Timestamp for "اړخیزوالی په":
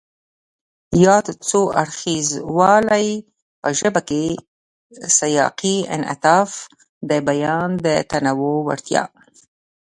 1.81-3.69